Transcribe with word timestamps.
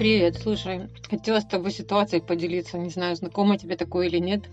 Привет, 0.00 0.38
слушай, 0.42 0.88
хотела 1.10 1.40
с 1.40 1.44
тобой 1.44 1.72
ситуацией 1.72 2.22
поделиться, 2.22 2.78
не 2.78 2.88
знаю, 2.88 3.16
знакомо 3.16 3.58
тебе 3.58 3.76
такое 3.76 4.06
или 4.06 4.16
нет. 4.16 4.44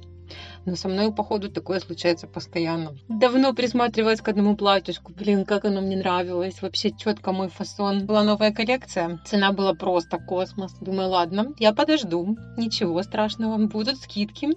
Но 0.66 0.76
со 0.76 0.90
мной, 0.90 1.14
походу, 1.14 1.50
такое 1.50 1.80
случается 1.80 2.28
постоянно. 2.28 2.98
Давно 3.08 3.54
присматривалась 3.54 4.20
к 4.20 4.28
одному 4.28 4.58
платьишку. 4.58 5.14
Блин, 5.14 5.46
как 5.46 5.64
оно 5.64 5.80
мне 5.80 5.96
нравилось. 5.96 6.62
Вообще 6.62 6.92
четко 6.92 7.32
мой 7.32 7.48
фасон. 7.48 8.06
Была 8.06 8.24
новая 8.24 8.52
коллекция. 8.52 9.20
Цена 9.26 9.54
была 9.54 9.74
просто 9.74 10.18
космос. 10.18 10.74
Думаю, 10.82 11.10
ладно, 11.10 11.54
я 11.60 11.74
подожду. 11.74 12.38
Ничего 12.58 13.02
страшного. 13.04 13.58
Будут 13.68 13.98
скидки. 13.98 14.50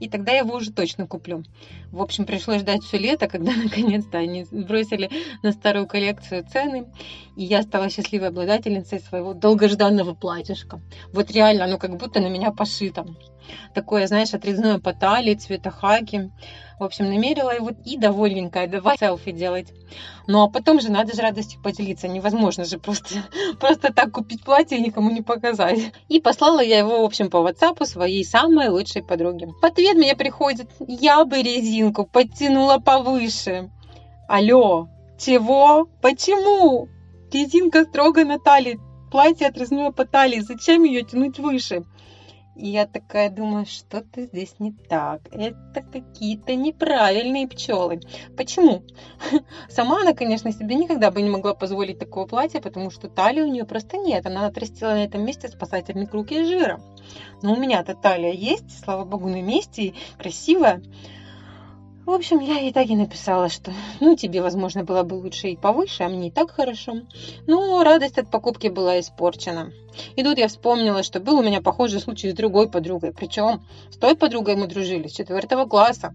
И 0.00 0.08
тогда 0.08 0.32
я 0.32 0.38
его 0.38 0.56
уже 0.56 0.72
точно 0.72 1.06
куплю. 1.06 1.44
В 1.92 2.02
общем, 2.02 2.24
пришлось 2.24 2.62
ждать 2.62 2.82
все 2.82 2.98
лето, 2.98 3.28
когда 3.28 3.52
наконец-то 3.52 4.18
они 4.18 4.46
бросили 4.50 5.10
на 5.42 5.52
старую 5.52 5.86
коллекцию 5.86 6.44
цены. 6.50 6.86
И 7.36 7.44
я 7.44 7.62
стала 7.62 7.88
счастливой 7.88 8.28
обладательницей 8.28 9.00
своего 9.00 9.32
долгожданного 9.32 10.14
платьишка. 10.14 10.80
Вот 11.12 11.30
реально, 11.30 11.64
оно 11.64 11.78
как 11.78 11.96
будто 11.96 12.20
на 12.20 12.28
меня 12.28 12.52
пошито. 12.52 13.06
Такое, 13.74 14.06
знаешь, 14.06 14.34
отрезное 14.34 14.78
по 14.78 14.92
талии, 14.92 15.34
цвета 15.34 15.70
хаки. 15.70 16.30
В 16.78 16.84
общем, 16.84 17.06
намерила 17.06 17.54
его 17.54 17.70
и 17.84 17.96
довольненькая, 17.96 18.66
давай 18.66 18.98
селфи 18.98 19.32
делать. 19.32 19.72
Ну 20.26 20.42
а 20.42 20.48
потом 20.48 20.80
же 20.80 20.90
надо 20.90 21.14
же 21.14 21.22
радостью 21.22 21.60
поделиться. 21.62 22.06
Невозможно 22.06 22.64
же 22.64 22.78
просто, 22.78 23.14
просто 23.60 23.92
так 23.92 24.12
купить 24.12 24.44
платье 24.44 24.78
и 24.78 24.82
никому 24.82 25.10
не 25.10 25.22
показать. 25.22 25.78
И 26.08 26.20
послала 26.20 26.60
я 26.60 26.78
его, 26.78 27.02
в 27.02 27.04
общем, 27.04 27.30
по 27.30 27.36
WhatsApp 27.36 27.84
своей 27.86 28.24
самой 28.24 28.68
лучшей 28.68 29.02
подруге. 29.02 29.46
В 29.46 29.64
ответ 29.64 29.96
мне 29.96 30.14
приходит, 30.14 30.68
я 30.80 31.24
бы 31.24 31.42
резинку 31.42 32.04
подтянула 32.04 32.78
повыше. 32.78 33.70
Алло, 34.28 34.88
чего? 35.18 35.88
Почему? 36.00 36.88
Резинка 37.32 37.84
строго 37.84 38.24
на 38.26 38.38
талии, 38.38 38.78
платье 39.10 39.46
отрезное 39.46 39.90
по 39.90 40.04
талии, 40.04 40.40
зачем 40.40 40.84
ее 40.84 41.02
тянуть 41.02 41.38
выше? 41.38 41.84
И 42.54 42.68
я 42.68 42.86
такая 42.86 43.30
думаю, 43.30 43.64
что-то 43.64 44.24
здесь 44.24 44.56
не 44.58 44.72
так. 44.72 45.22
Это 45.32 45.80
какие-то 45.80 46.54
неправильные 46.54 47.48
пчелы. 47.48 48.00
Почему? 48.36 48.82
Сама 49.70 50.02
она, 50.02 50.12
конечно, 50.12 50.52
себе 50.52 50.74
никогда 50.74 51.10
бы 51.10 51.22
не 51.22 51.30
могла 51.30 51.54
позволить 51.54 51.98
такого 51.98 52.26
платья, 52.26 52.60
потому 52.60 52.90
что 52.90 53.08
талии 53.08 53.40
у 53.40 53.50
нее 53.50 53.64
просто 53.64 53.96
нет. 53.96 54.26
Она 54.26 54.44
отрастила 54.44 54.90
на 54.90 55.04
этом 55.04 55.24
месте 55.24 55.48
спасательный 55.48 56.06
круг 56.06 56.30
из 56.30 56.46
жира. 56.46 56.82
Но 57.40 57.54
у 57.54 57.56
меня-то 57.56 57.94
талия 57.94 58.32
есть, 58.32 58.84
слава 58.84 59.06
богу, 59.06 59.30
на 59.30 59.40
месте, 59.40 59.82
и 59.82 59.94
красивая. 60.18 60.82
В 62.04 62.10
общем, 62.10 62.40
я 62.40 62.58
ей 62.58 62.72
так 62.72 62.88
и 62.88 62.96
написала, 62.96 63.48
что 63.48 63.72
ну 64.00 64.16
тебе, 64.16 64.42
возможно, 64.42 64.82
было 64.82 65.04
бы 65.04 65.14
лучше 65.14 65.48
и 65.48 65.56
повыше, 65.56 66.02
а 66.02 66.08
мне 66.08 66.28
и 66.28 66.30
так 66.32 66.50
хорошо. 66.50 67.02
Но 67.46 67.84
радость 67.84 68.18
от 68.18 68.28
покупки 68.28 68.66
была 68.66 68.98
испорчена. 68.98 69.72
И 70.16 70.24
тут 70.24 70.36
я 70.36 70.48
вспомнила, 70.48 71.04
что 71.04 71.20
был 71.20 71.38
у 71.38 71.42
меня 71.44 71.60
похожий 71.60 72.00
случай 72.00 72.30
с 72.30 72.34
другой 72.34 72.68
подругой. 72.68 73.12
Причем 73.12 73.62
с 73.88 73.96
той 73.96 74.16
подругой 74.16 74.56
мы 74.56 74.66
дружили 74.66 75.06
с 75.06 75.12
четвертого 75.12 75.66
класса. 75.66 76.12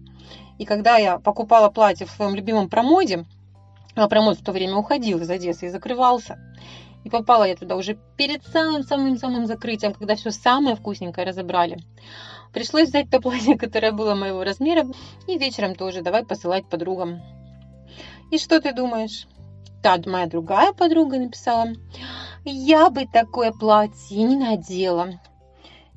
И 0.58 0.66
когда 0.66 0.98
я 0.98 1.18
покупала 1.18 1.70
платье 1.70 2.06
в 2.06 2.10
своем 2.10 2.34
любимом 2.34 2.68
промоде, 2.68 3.24
а 3.94 4.08
промод 4.08 4.38
в 4.38 4.44
то 4.44 4.52
время 4.52 4.76
уходил 4.76 5.20
из 5.20 5.30
Одессы 5.30 5.66
и 5.66 5.70
закрывался, 5.70 6.38
и 7.08 7.10
попала 7.10 7.44
я 7.44 7.56
туда 7.56 7.76
уже 7.76 7.98
перед 8.16 8.44
самым-самым-самым 8.44 9.46
закрытием, 9.46 9.94
когда 9.94 10.14
все 10.14 10.30
самое 10.30 10.76
вкусненькое 10.76 11.26
разобрали. 11.26 11.78
Пришлось 12.52 12.88
взять 12.88 13.10
то 13.10 13.20
платье, 13.20 13.56
которое 13.58 13.92
было 13.92 14.14
моего 14.14 14.44
размера, 14.44 14.86
и 15.26 15.38
вечером 15.38 15.74
тоже 15.74 16.02
давай 16.02 16.24
посылать 16.24 16.68
подругам. 16.68 17.22
И 18.30 18.38
что 18.38 18.60
ты 18.60 18.74
думаешь? 18.74 19.26
Та 19.82 19.96
моя 20.04 20.26
другая 20.26 20.72
подруга 20.72 21.18
написала, 21.18 21.68
я 22.44 22.90
бы 22.90 23.06
такое 23.06 23.52
платье 23.52 24.22
не 24.22 24.36
надела. 24.36 25.18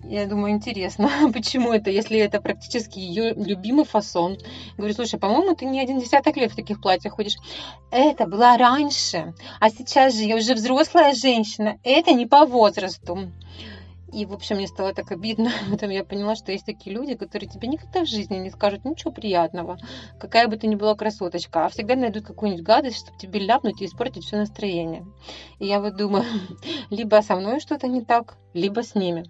Я 0.03 0.25
думаю, 0.25 0.53
интересно, 0.53 1.09
почему 1.33 1.72
это, 1.72 1.89
если 1.89 2.17
это 2.17 2.41
практически 2.41 3.00
ее 3.00 3.34
любимый 3.34 3.85
фасон. 3.85 4.38
Говорю, 4.78 4.94
слушай, 4.94 5.19
по-моему, 5.19 5.56
ты 5.56 5.66
не 5.66 5.79
один 5.79 6.00
десяток 6.00 6.38
лет 6.38 6.51
в 6.51 6.56
таких 6.56 6.81
платьях 6.81 7.13
ходишь. 7.13 7.38
Это 7.91 8.25
было 8.25 8.57
раньше, 8.57 9.34
а 9.59 9.69
сейчас 9.69 10.16
же 10.16 10.23
я 10.23 10.35
уже 10.35 10.56
взрослая 10.56 11.13
женщина. 11.13 11.78
Это 11.84 12.13
не 12.13 12.25
по 12.25 12.45
возрасту. 12.45 13.31
И, 14.11 14.25
в 14.25 14.34
общем, 14.34 14.57
мне 14.57 14.67
стало 14.67 14.94
так 14.94 15.11
обидно. 15.11 15.51
Потом 15.72 15.90
я 15.90 16.03
поняла, 16.03 16.35
что 16.35 16.51
есть 16.51 16.66
такие 16.66 16.94
люди, 16.94 17.16
которые 17.16 17.50
тебе 17.50 17.67
никогда 17.67 18.01
в 18.01 18.07
жизни 18.07 18.38
не 18.38 18.50
скажут 18.50 18.84
ничего 18.84 19.11
приятного, 19.11 19.78
какая 20.19 20.47
бы 20.47 20.57
ты 20.57 20.67
ни 20.67 20.75
была 20.75 20.95
красоточка, 20.95 21.66
а 21.66 21.69
всегда 21.69 21.95
найдут 21.95 22.25
какую-нибудь 22.25 22.66
гадость, 22.66 22.97
чтобы 22.97 23.17
тебе 23.17 23.40
ляпнуть 23.40 23.81
и 23.81 23.85
испортить 23.85 24.25
все 24.25 24.38
настроение. 24.38 25.06
И 25.59 25.67
я 25.67 25.79
вот 25.79 25.95
думаю, 25.95 26.25
либо 26.90 27.22
со 27.22 27.35
мной 27.35 27.59
что-то 27.59 27.88
не 27.88 28.03
так, 28.03 28.38
либо 28.53 28.84
с 28.84 28.95
ними. 28.95 29.25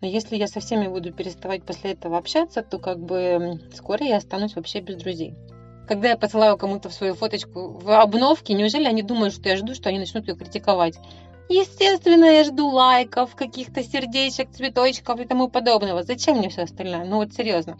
Но 0.00 0.06
если 0.06 0.36
я 0.36 0.46
со 0.46 0.60
всеми 0.60 0.88
буду 0.88 1.12
переставать 1.12 1.62
после 1.64 1.92
этого 1.92 2.18
общаться, 2.18 2.62
то 2.62 2.78
как 2.78 2.98
бы 2.98 3.60
скоро 3.74 4.04
я 4.04 4.16
останусь 4.16 4.56
вообще 4.56 4.80
без 4.80 4.96
друзей. 4.96 5.34
Когда 5.88 6.08
я 6.08 6.16
посылаю 6.16 6.56
кому-то 6.56 6.88
в 6.88 6.94
свою 6.94 7.14
фоточку 7.14 7.70
в 7.70 8.00
обновке, 8.00 8.54
неужели 8.54 8.84
они 8.84 9.02
думают, 9.02 9.34
что 9.34 9.48
я 9.48 9.56
жду, 9.56 9.74
что 9.74 9.88
они 9.88 9.98
начнут 9.98 10.28
ее 10.28 10.36
критиковать? 10.36 10.96
Естественно, 11.48 12.26
я 12.26 12.44
жду 12.44 12.68
лайков, 12.68 13.34
каких-то 13.34 13.82
сердечек, 13.82 14.52
цветочков 14.52 15.18
и 15.18 15.24
тому 15.24 15.48
подобного. 15.48 16.04
Зачем 16.04 16.38
мне 16.38 16.48
все 16.48 16.62
остальное? 16.62 17.04
Ну 17.04 17.16
вот 17.16 17.32
серьезно. 17.32 17.76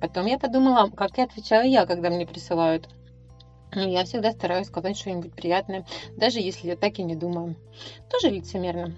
Потом 0.00 0.26
я 0.26 0.38
подумала, 0.38 0.88
как 0.90 1.18
я 1.18 1.24
отвечаю 1.24 1.68
я, 1.68 1.86
когда 1.86 2.08
мне 2.10 2.24
присылают. 2.24 2.88
Я 3.74 4.04
всегда 4.04 4.30
стараюсь 4.30 4.68
сказать 4.68 4.96
что-нибудь 4.96 5.32
приятное, 5.32 5.84
даже 6.16 6.38
если 6.38 6.68
я 6.68 6.76
так 6.76 6.98
и 7.00 7.02
не 7.02 7.16
думаю. 7.16 7.56
Тоже 8.10 8.30
лицемерно. 8.30 8.94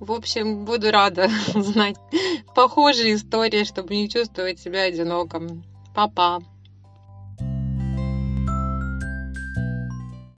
В 0.00 0.12
общем, 0.12 0.64
буду 0.64 0.90
рада 0.90 1.28
узнать 1.54 1.96
похожие 2.54 3.14
истории, 3.14 3.64
чтобы 3.64 3.94
не 3.94 4.08
чувствовать 4.08 4.58
себя 4.58 4.82
одиноком. 4.82 5.62
Папа. 5.94 6.42